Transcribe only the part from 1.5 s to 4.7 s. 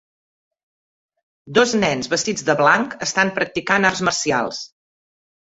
Dos nens vestits de blanc estan practicant arts marcials.